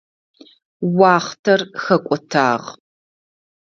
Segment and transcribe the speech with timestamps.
[0.99, 2.65] Уахътэр хэкӏотагъ.